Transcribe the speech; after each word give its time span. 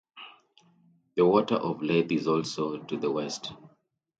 The 1.15 1.23
Water 1.23 1.53
of 1.57 1.83
Leith 1.83 2.11
is 2.11 2.27
also 2.27 2.79
to 2.79 2.97
the 2.97 3.11
west. 3.11 3.53